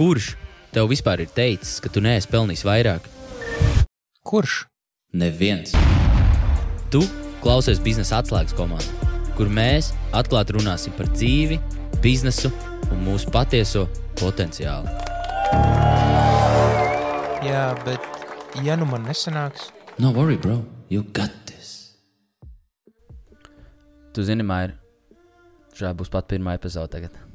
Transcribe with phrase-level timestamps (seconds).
[0.00, 0.30] Kurš
[0.72, 3.04] tev vispār ir teicis, ka tu neesi pelnījis vairāk?
[4.24, 4.62] Kurš?
[5.12, 5.74] Neviens.
[6.88, 7.02] Tu
[7.44, 11.60] klausies biznesa atslēgas komandā, kur mēs atklāti runāsim par dzīvi,
[12.00, 12.48] biznesu
[12.88, 13.84] un mūsu patieso
[14.16, 14.88] potenciālu.
[17.44, 19.68] Jā, bet ja nu man nesanāks,
[20.00, 21.98] No worry, bro, you got this.
[24.16, 24.72] Tu zini, Maija,
[25.76, 27.26] šā būs pat pirmā epizode tagad.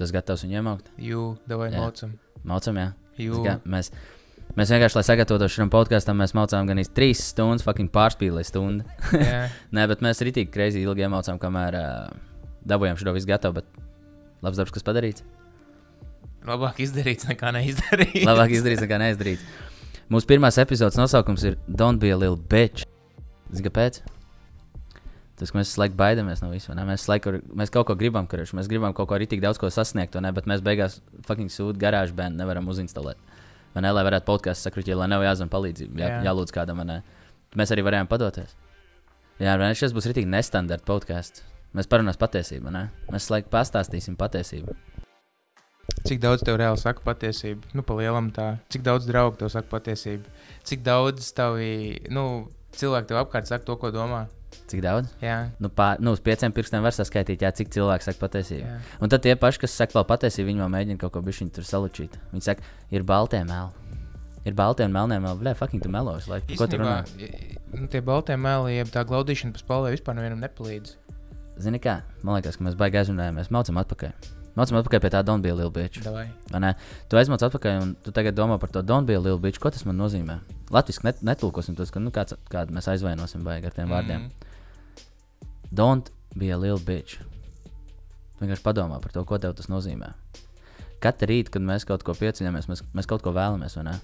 [0.00, 0.88] Tas gatavs viņu iemaukt.
[0.96, 1.82] jū, davai Jā.
[1.84, 2.14] maucam.
[2.48, 2.88] Maucam, jā.
[3.20, 3.42] Jū.
[3.68, 3.90] Mēs,
[4.56, 8.86] mēs vienkārši, lai sagatavotos šim podkāstam, mēs maucām gan īsti trīs stundas, fucking pārspīlēja stundu.
[9.76, 12.14] Nē, bet mēs rītīgi kreizi ilgi iemaucām, kamēr uh,
[12.64, 13.60] dabūjām šo visu gatavu.
[13.60, 13.68] Bet
[14.46, 15.26] labs darbs, kas padarīts.
[16.48, 18.24] labāk izdarīts nekā neizdarīts.
[18.24, 19.44] Labāk izdarīts nekā neizdarīts.
[20.10, 22.86] Mūsu pirmās epizodes nosaukums ir Don't be a little bitch.
[23.52, 24.00] Zini, kāpēc?
[25.40, 26.84] Tas, mēs laiku baidāmies no visuma.
[26.84, 29.70] Mēs, laiku, mēs kaut ko gribam, kurš mēs gribam kaut ko arī tik daudz ko
[29.72, 30.32] sasniegt, ne?
[30.36, 33.16] bet mēs beigās fucking sūdu garāžu bērnu nevaram uzinstalēt.
[33.72, 33.92] Vai ne?
[33.96, 36.18] Lai varētu podkāstu sakriķi, lai nav jāzvan palīdzību, jā, Jā.
[36.28, 36.82] jālūdz kādam.
[37.56, 38.52] Mēs arī varējām padoties.
[39.40, 39.70] Jā, ne?
[39.72, 41.46] šis būs rītīgi nestandarta podkāsts.
[41.72, 42.88] Mēs parunāsim patiesību, ne?
[43.14, 44.74] Mēs laiku pastāstīsim patiesību.
[46.04, 47.72] Cik daudz tev reāli saka patiesību?
[47.78, 48.50] Nu, pa lielam tā.
[48.72, 50.28] Cik daudz draugu tev saka patiesību?
[50.66, 54.24] Cik daudz tavi, nu, cilvēki tev apkārt saka to, ko domā?
[54.70, 55.10] Cik daudz?
[55.22, 58.66] Jā, Nu, pār, nu, uz pieciem pirkstiem var saskaitīt, jā, cik cilvēki saka patiesību.
[58.66, 58.78] jā.
[59.02, 61.66] Un tad tie paši, kas saka vēl patiesību, viņi vēl mēģina kaut ko bišķiņu tur
[61.66, 62.16] salučīt.
[62.32, 63.70] Viņi saka, ir baltie meli.
[64.48, 65.36] Ir balti un melnie meli.
[65.42, 66.26] Blē, fucking tu melos.
[66.30, 67.02] Lai, ko tu runā?
[67.76, 70.94] nu, tie baltie meli, jeb tā glaudīšana pa spalvai vispār nevienam nepalīdz.
[71.60, 72.00] Zini kā?
[72.24, 73.36] Man liekas, ka mēs baigi aizrunājām.
[73.36, 74.14] Mēs maucam atpakaļ.
[74.58, 76.02] Maucam atpakaļ pie tā don't be a little bitch.
[76.10, 76.26] Vai?
[77.08, 79.60] Tu aizmauc atpakaļ un tu tagad domā par to don't be a little bitch.
[79.62, 80.40] Ko tas man nozīmē?
[80.74, 83.94] Latvijas net, netulkosim tos, ka nu, kāds, kādu mēs aizvainosim baigi ar tiem mm.
[83.94, 84.26] vārdiem.
[85.70, 87.22] Don't be a little bitch.
[88.40, 90.12] Vienkārši padomā par to, ko tev tas nozīmē.
[91.00, 93.96] Katru rītu, kad mēs kaut ko pieceļamies, mēs, mēs kaut ko vēlamies, vai ne?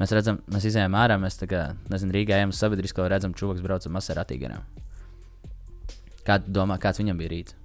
[0.00, 3.60] Mēs redzam, mēs izējām ārā, mēs tā kā, nezinu, Rīgā ejam uz sabiedrisko, redzam, čūlis
[3.64, 4.64] brauc ar maserātī garām.
[6.24, 7.56] Kā tu domā, kāds viņam bija rīts?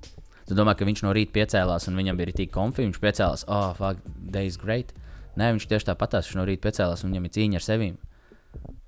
[0.45, 3.71] Tu domā, ka viņš no rīta piecēlās un viņam bija tik komfī, viņš piecēlās, oh,
[3.77, 4.93] fuck, day is great.
[5.35, 7.87] Nē, viņš tieši tāpatās, viņš no rīta piecēlās un viņam ir cīņa ar sevi.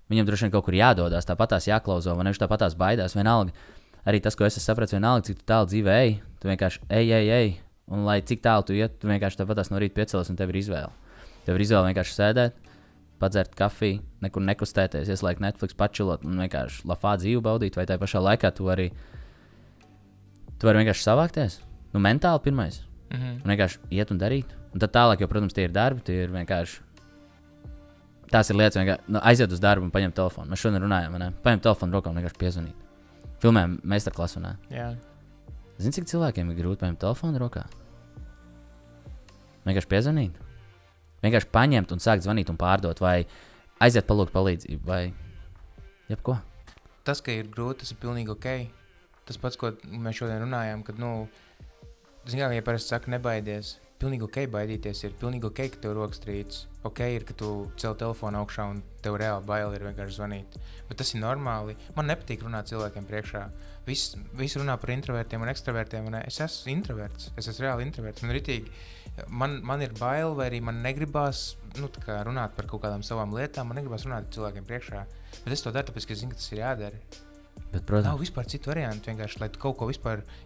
[0.08, 2.32] Viņam droši vien kaut kur jādodas, tāpatās jāklauso, vai ne?
[2.32, 3.18] Viņš tāpatās baidās.
[3.18, 3.56] Vienalga,
[4.08, 7.52] arī tas, ko es sapratu, vienalga, cik tālu dzīvē ej, tu vienkārši ej, ej, ej.
[7.92, 10.62] Un lai cik tālu tu iet, tu vienkārši tāpatās no rīta piecēlies un tev ir
[10.62, 10.94] izvēle.
[11.48, 12.58] Tev ir izvēle vienkārši sēdēt,
[13.20, 18.24] padzert kafiju, nekur nekustēties, ieslēgt Netflix, pačilot un vienkārši lafā dzīvi baudīt, vai tajā pašā
[18.24, 18.90] laikā tu arī.
[20.58, 21.60] Tu vari vienkārši savākties.
[21.94, 22.82] Nu, mentāli pirmais.
[23.12, 23.42] Mhm.
[23.44, 24.54] Un vienkārši iet un darīt.
[24.74, 26.84] Un tad tālāk, jo, protams, tie ir darbi, tie ir vienkārši.
[28.32, 30.52] Tās ir lietas, vienkārši nu, aiziet uz darbu un paņemt telefonu.
[30.52, 31.30] Mēs šodien runājām, vai ne?
[31.46, 32.84] Paņemt telefonu rokā un vienkārši piezvanīt.
[33.40, 34.56] Filmējam ā.
[34.74, 34.88] Jā.
[35.78, 37.64] Zini, cik cilvēkiem ir grūti paņemt telefonu rokā?
[39.68, 40.42] Vienkārši piezvanīt.
[41.24, 43.26] Vienkārši paņemt un sākt zvanīt un pārdot, vai
[43.80, 45.14] aiziet palūgt palīdzību, vai
[46.10, 46.38] jebko.
[47.08, 48.50] Tas, ka ir grūti, tas ir pilnīgi ok.
[49.28, 51.28] Tas pats, ko mēs šodien runājām, kad, nu,
[52.30, 53.76] zinām, ja parasti saka, nebaidies.
[53.98, 56.60] Pilnīgi ok, baidīties ir pilnīgi ok, ka tev rokas trīc.
[56.86, 57.48] Ok, ir, ka tu
[57.82, 60.58] cel telefonu augšā un tev reāli bail ir vienkārši zvanīt.
[60.86, 61.74] Bet tas ir normāli.
[61.98, 63.42] Man nepatīk runāt cilvēkiem priekšā.
[63.90, 66.12] Viss vis runā par introvertiem un ekstravertiem.
[66.12, 67.32] Un es esmu introverts.
[67.42, 68.22] Es esmu reāli introverts.
[68.22, 68.70] Man, ritīgi,
[69.34, 71.48] man, man ir bail, vai arī man negribās
[71.82, 71.90] nu,
[72.30, 73.72] runāt par kaut kādām savām lietām.
[73.72, 75.08] Man negribas runāt cilvēkiem priekšā.
[75.40, 77.26] Bet es to daru, tāpēc, ka es zinu, ka tas ir jādara.
[77.78, 79.12] Bet, Nav protams, vispār citu variantu.
[79.12, 79.90] Vienkārši, lai kaut ko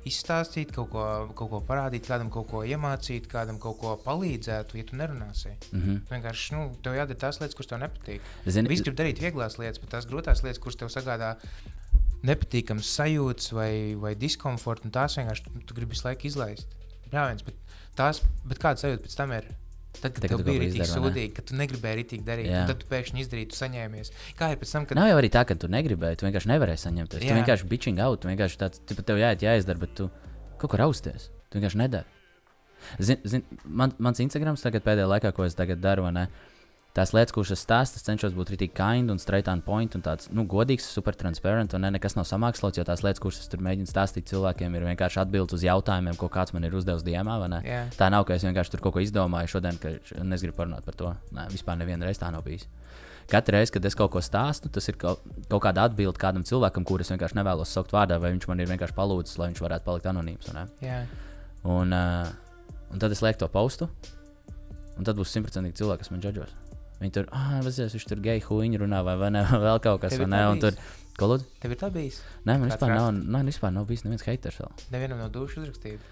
[0.10, 1.04] izstāstītu, kaut ko,
[1.38, 5.54] kaut ko parādītu, kādam kaut ko iemācītu, kādam kaut ko palīdzētu, ja tu nerunāsi.
[5.72, 6.02] mm -hmm.
[6.12, 8.22] Vienkārši, nu, tev jādara tās lietas, kuras tev nepatīk.
[8.46, 11.38] Zini, Visi grib darīt vieglās lietas, bet tās grūtās lietas, kuras tev sagādā
[12.24, 16.68] nepatīkamas sajūtas vai, vai diskomfortu, un tās vienkārši tu, tu gribi visu laiku izlaist.
[17.12, 17.56] Jā, viens, bet,
[17.96, 19.46] tās, bet kāda sajūta pēc tam ir?
[20.00, 20.86] Tad, kad tev kad tu bija ne?
[20.88, 24.14] sūdīgi, kad tu negribēji rītīgi darīt, tad tu pēkšņi izdarīji, tu saņēmies.
[24.40, 26.82] Kā ir pēc tam, kad Nav jau arī tā, ka tu negribēji, tu vienkārši nevarēji
[26.86, 27.18] saņemt.
[27.18, 30.08] Tu vienkārši bitching out, tu vienkārši tāds, tu pat tev jāiet, jāizdara, bet tu
[30.62, 31.28] kaut ko rausties.
[31.52, 32.22] Tu vienkārši nedari.
[32.98, 36.26] Zin, zin, man, mans Instagrams tagad pēdējā laikā, ko es tagad daru, vai ne?
[36.92, 40.02] Tās lietas, kuras es stāstu, es cenšos būt rītīgi kind un straight on point un
[40.04, 41.72] tāds nu, godīgs, super transparent.
[41.78, 44.84] Un ne, nekas nav samākslots, jo tās lietas, kuras es tur mēģinu stāstīt cilvēkiem, ir
[44.90, 47.38] vienkārši atbildes uz jautājumiem, ko kāds man ir uzdevis diemā.
[47.40, 47.62] vai ne?
[47.64, 47.86] Jā.
[47.96, 50.84] Tā nav, ka es vienkārši tur kaut ko izdomāju šodien, ka un es gribu parunāt
[50.84, 51.14] par to.
[51.32, 52.68] Nē, vispār nevienu reizi tā nav bijis.
[53.32, 56.84] Katru reizi, kad es kaut ko stāstu, tas ir kaut, kaut kāda atbilde kādam cilvēkam,
[56.84, 60.10] kurus vienkārši nevēlos saukt vārdā, vai viņš man ir vienkārši palūdzis, lai viņš varētu palikt
[60.12, 60.52] anonīms.
[60.58, 60.66] ne?
[60.84, 61.06] Jā.
[61.64, 62.28] Un, uh,
[62.92, 63.88] un tad es lieku to postu,
[64.98, 66.71] un tad būs simtprocentīgi cilvēki, kas man džudžos.
[67.02, 70.14] Viņi tur, ah, vajadzēs, viņš tur geju huīņu runā, vai, vai ne, vēl kaut kas,
[70.14, 70.42] Tev vai ir ne?
[70.42, 71.14] tā Un tur, bijis?
[71.18, 71.48] ko lūdzu?
[71.64, 72.20] Tev ir tā bijis.
[72.46, 74.76] Nē, man vispār nav, nav, vispār nav bijis neviens haters vēl.
[74.94, 76.12] Nevienam no dušu uzrakstīt.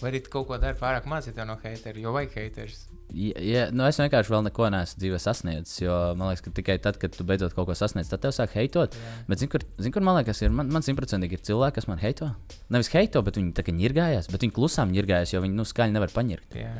[0.00, 2.86] Vai arī kaut ko dari pārāk maz, ja tev no hateri, jo vajag haters.
[3.10, 5.80] Ja, ja, nu es vienkārši vēl neko neesmu dzīvē sasniedzis.
[5.82, 8.54] Jo man liekas, ka tikai tad, kad tu beidzot kaut ko sasniedz, tad tev sāk
[8.56, 8.94] heitot.
[8.96, 9.16] Jā.
[9.28, 12.30] Bet, zini, kur, zin, kur man liekas, ir man, simtprocentīgi ir cilvēki, kas man heito.
[12.72, 15.98] Nevis heito, bet viņi tā kā ņirgājās, bet viņi klusām ņirgājās, jo viņi nu, skaļi
[15.98, 16.56] nevar paņirgt.
[16.62, 16.72] Jā.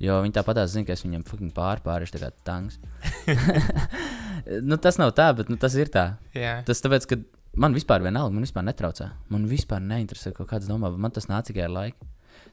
[0.00, 2.78] Jo viņi tāpat zina, ka es viņam fucking tā kā tanks.
[4.68, 6.14] nu, tas nav tā, bet nu, tas ir tā.
[6.36, 6.60] Jā.
[6.66, 7.20] Tas tāpēc, ka
[7.60, 9.10] man vispār vienalga, man vispār netraucē.
[9.32, 10.92] Man vispār neinteresē, ko kāds domā.
[10.96, 12.08] Man tas nāca tikai ar laiku.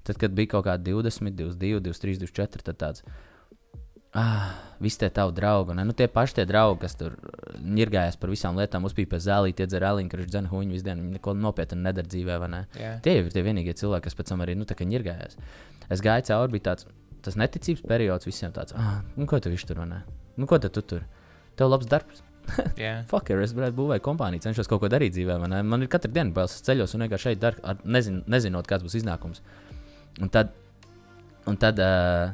[0.07, 3.07] Tad, kad bija kaut kādi 20, 22, 23, 24, tad tāds.
[4.17, 5.83] Ah, visi tie tavi draugi, ne?
[5.85, 7.17] nu, tie paši tie draugi, kas tur
[7.59, 11.35] nirgājās par visām lietām, uzpīpēja pie zālīti, iedzer aliņu, kurš dzēna huņu visu dienu, neko
[11.37, 12.61] nopietnu nedara dzīvē, vai ne?
[12.79, 12.93] Jā.
[13.03, 15.37] Tie jau ir tie vienīgie cilvēki, kas pēc tam arī nu, tā kā nirgājās.
[15.93, 16.87] Es gāju cauri, bija tāds
[17.25, 20.01] tas neticības periods visiem tāds, ah, nu, ko tu viņš tur runā?
[20.37, 21.03] Nu, ko tu tur?
[21.57, 22.23] Tev labs darbs.
[22.79, 23.01] Jā.
[23.09, 25.35] Fucker, es varētu būvēt kompāniju, cenšos kaut ko darīt dzīvē.
[25.41, 25.61] vai ne?
[25.67, 28.85] Man ir katru dienu bailes, es ceļos un vienkārši šeit daru, ar- nezin, nezinot, kāds
[28.85, 29.41] būs iznākums.
[30.23, 30.53] Un tad,
[31.49, 32.31] un tad uh,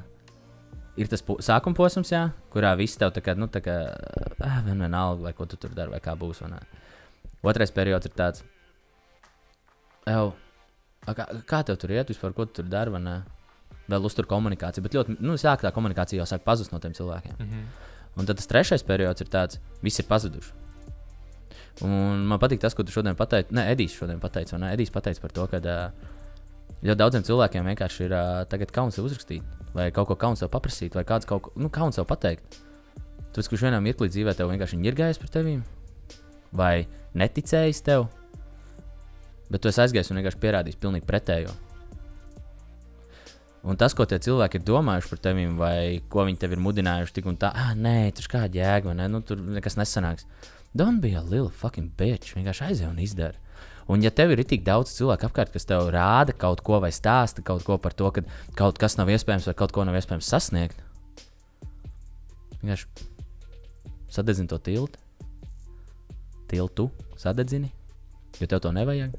[1.02, 3.74] ir tas po- sākuma posms, jā, kurā viss tev tā kā, nu, tā kā,
[4.46, 6.44] ah, vien vienalga, vai ko tu tur dari, vai kā būs.
[6.46, 6.62] vai ne.
[7.44, 8.44] Otrais periods ir tāds,
[11.08, 12.94] a kā, kā tev tur iet vispār, ko tu tur dari?
[13.92, 17.36] Vēl uztur komunikāciju, bet ļoti, nu, sāk tā komunikācija jau sāk pazust no tiem cilvēkiem.
[17.40, 17.64] Mhm.
[18.14, 20.54] Un tad tas trešais periods ir tāds, viss ir pazuduši.
[21.82, 23.54] Un man patīk tas, ko tu šodien pateici.
[23.56, 25.62] Nē, Edijs šodien pateica, un Edijs pateica par to, ka
[26.84, 28.16] ļoti daudziem cilvēkiem vienkārši ir
[28.52, 29.44] tagad kauns uzrakstīt,
[29.74, 32.60] vai kaut ko kauns paprasīt, vai kāds kaut ko nu, kauns pateikt.
[33.34, 35.56] Tāpēc, kurš vienā mirklī dzīvē tev vienkārši ir gājis par tevi,
[36.54, 36.86] vai
[37.18, 38.06] neticējis tev,
[39.50, 41.56] bet tu esi aizgājis un vienkārši pierādījis pilnīgi pretējo.
[43.64, 47.14] Un tas, ko tie cilvēki ir domājuši par tevi, vai ko viņi tev ir mudinājuši,
[47.16, 49.06] tik un tā, ah, nē, tur kāda jēga, vai ne?
[49.08, 50.28] Nu, tur nekas nesanāks.
[50.76, 52.34] Don't be a little fucking bitch.
[52.36, 53.40] Vienkārši aizej un izdara.
[53.88, 57.44] Un, ja tev ir tik daudz cilvēku apkārt, kas tev rāda kaut ko vai stāsta
[57.44, 58.24] kaut ko par to, ka
[58.60, 60.80] kaut kas nav iespējams vai kaut ko nav iespējams sasniegt,
[62.62, 63.08] vienkārši
[64.12, 65.00] sadedzini to tiltu.
[66.52, 66.88] Tiltu
[67.20, 67.74] sadedzini,
[68.40, 69.16] jo tev to nevajag.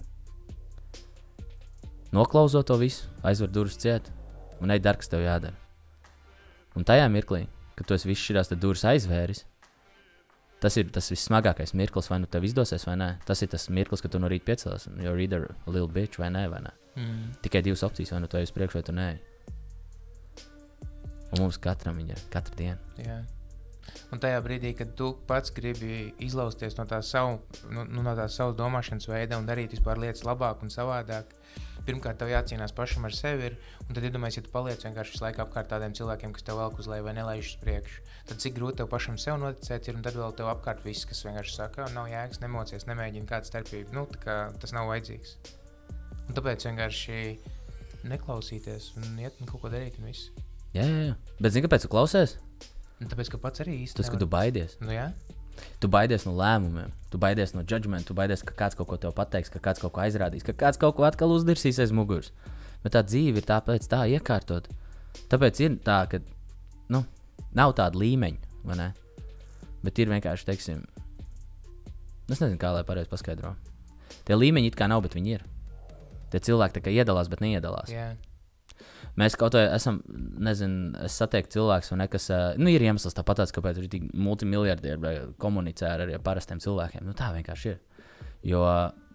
[2.14, 4.08] Noklausot to visu, aizver durvis ciet
[4.60, 5.56] un ej dara, kas tev jādara.
[6.74, 7.44] Un tajā mirklī,
[7.78, 9.44] kad tu visu šīs durvis aizvēris,
[10.64, 13.10] tas ir tas vissmagākais mirklis, vai nu tev izdosies, vai nē.
[13.28, 16.18] Tas ir tas mirklis, kad tu no rīta piecēlies, un you're either a little bitch
[16.22, 16.72] vai nē, vai nē.
[16.94, 17.30] Mm.
[17.44, 19.08] Tikai divas opcijas, vai nu tu ej uz priekšu, vai tu nē.
[21.34, 22.78] Un mums katram ir katru dienu.
[23.02, 23.22] Jā.
[24.14, 28.26] Un tajā brīdī, kad tu pats gribi izlausties no tā savu, nu, nu, no tā
[28.32, 31.34] savas domāšanas veida un darīt vispār lietas labāk un savādāk,
[31.86, 33.50] pirmkārt, tev jācīnās pašam ar sevi.
[33.50, 36.60] Ir, un tad, iedomājieties, ja tu paliec vienkārši visu laiku apkārt tādiem cilvēkiem, kas tev
[36.60, 39.98] velk uz leju vai nelaiž uz priekšu, tad cik grūti tev pašam sev noticēt, ir,
[39.98, 43.94] un tad vēl tev apkārt viss, kas vienkārši saka, nav jēgas, nemocies, nemēģina kādu starpību.
[43.96, 45.36] Nu, tā kā tas nav vajadzīgs.
[46.24, 47.20] Un tāpēc vienkārši
[48.08, 50.00] neklausīties un iet un kaut ko darīt.
[50.74, 51.20] Jā, jā, jā.
[51.38, 52.38] Bet zini, kāpēc tu klausies?
[53.04, 54.00] un tāpēc, ka pats arī īsti.
[54.00, 54.76] Tas, ka tu baidies.
[54.82, 55.10] Nu, jā,
[55.82, 59.14] Tu baidies no lēmumiem, tu baidies no judgment, tu baidies, ka kāds kaut ko tev
[59.16, 62.32] pateiks, ka kāds kaut ko aizrādīs, ka kāds kaut ko atkal uzdirsīs aiz muguras.
[62.84, 64.68] Bet tā dzīve ir tāpēc tā iekārtot.
[65.30, 66.20] Tāpēc ir tā, ka
[66.92, 67.04] nu,
[67.56, 68.90] nav tāda līmeņa, vai ne?
[69.84, 70.84] Bet ir vienkārši, teiksim,
[72.28, 73.54] es nezinu, kā lai pareizi paskaidro.
[74.24, 75.44] Tie līmeņi it kā nav, bet viņi ir.
[76.32, 77.92] Tie cilvēki tā kā iedalās, bet neiedalās.
[77.92, 78.12] jā.
[79.20, 80.00] Mēs kaut kā esam,
[80.42, 85.14] nezinu, es satieku cilvēku, ne, kas, ā, nu, ir iemesls tāpat, kāpēc viņi tik multimiljardieri
[85.42, 87.04] komunicē ar ar parastiem cilvēkiem.
[87.06, 87.82] Nu, tā vienkārši ir.
[88.44, 88.64] Jo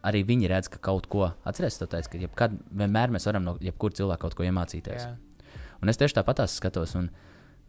[0.06, 3.58] arī viņi redz, ka kaut ko, atcerieties, to teicu, ka jebkad, vienmēr mēs varam no
[3.64, 5.04] jebkura cilvēka kaut ko iemācīties.
[5.04, 5.58] jā.
[5.80, 6.96] Un es tieši tāpat skatos.
[6.96, 7.10] un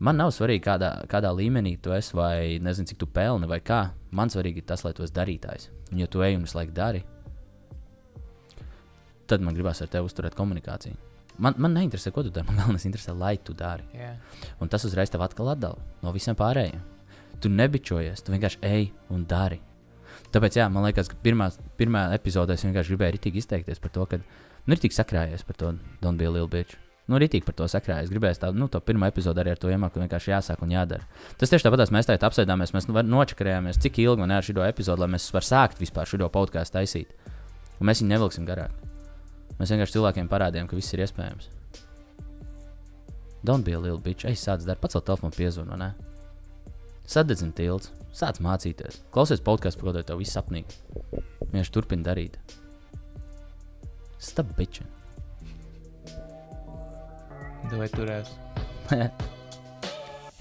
[0.00, 3.90] Man nav svarīgi, kādā, kādā līmenī tu esi, vai nezinu, cik tu pelni, vai kā.
[4.16, 5.68] Man svarīgi ir tas, lai tu esi darītājs.
[5.92, 7.02] Un, ja tu ej un visu laiku dari,
[9.28, 11.09] tad man gribās ar tevi uzturēt komunikāciju.
[11.40, 12.46] Man, man neinteresē, ko tu dari.
[12.48, 13.86] Man galvenais interesē, lai tu dari.
[13.96, 14.12] jā.
[14.60, 16.82] Un tas uzreiz tev atkal atdala no visiem pārējiem.
[17.40, 19.60] Tu nebičojies, tu vienkārši ej un dari.
[20.34, 21.48] Tāpēc, jā, man liekas, ka pirmā,
[21.80, 25.56] pirmā epizodē es vienkārši gribēju rītīgi izteikties par to, ka nu, ir tik sakrājies par
[25.58, 26.76] to Don't be a little bitch.
[27.10, 28.12] Nu, rītīgi par to sakrājies.
[28.12, 31.08] Gribēju tādu, nu, to pirmo epizodi arī ar to iemāku, ka vienkārši jāsāk un jādara.
[31.40, 35.02] Tas tieši tāpat mēs tagad apsēdāmies, mēs nu, nočakarējāmies, cik ilgi man ir šī epizode,
[35.02, 37.16] lai mēs varam sākt vispār šo podkāstu taisīt.
[37.80, 38.79] Un mēs viņu nevilksim garāk.
[39.60, 41.50] Mēs vienkārši cilvēkiem parādījām, ka viss ir iespējams.
[43.44, 44.24] Don't be a little bitch.
[44.28, 45.90] Ej, sāc pats savu telefonu piezvanu, ne?
[47.04, 49.02] Sadedzini tilts, sāc mācīties.
[49.12, 50.80] Klausies podkāstu, ko tev viss sapnīgi.
[51.50, 52.40] Vienkārši turpini darīt.
[54.20, 54.88] Stop bitching.
[57.70, 58.32] Vai turēs?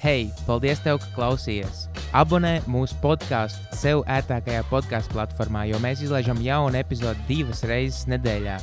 [0.03, 1.89] Hei, paldies, tev, ka klausījies!
[2.15, 8.55] Abonē mūsu podkāstu sev ērtākajā podkāstu platformā, jo mēs izlaižam jaunu epizodi divas reizes nedēļā,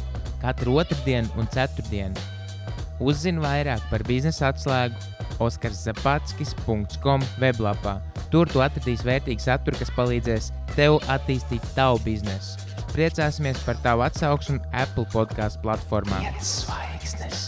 [0.47, 2.15] katru otrdienu un ceturtdienu.
[3.03, 7.99] Uzzini vairāk par biznesa atslēgu oskarszapatskis.com weblapā.
[8.33, 12.63] Tur tu atradīsi vērtīgu saturu, kas palīdzēs tev attīstīt tavu biznesu.
[12.95, 16.23] Priecāsimies par tavu atsauksmi Apple podkāstu platformā.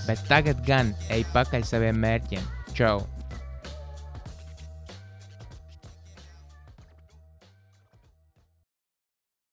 [0.09, 2.45] Bet tagad gan ej pakaļ saviem mērķiem.
[2.77, 3.07] Čau!